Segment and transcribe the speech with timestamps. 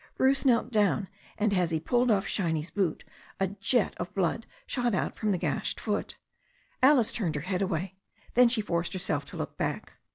[0.17, 1.07] Bruce knelt down,
[1.37, 3.03] and as he pulled off Shiny's boot
[3.39, 6.17] a jet of blood shot out from the gashed foot.
[6.81, 7.93] Alice turned her head away.
[8.33, 9.93] Then she forced herself to look back.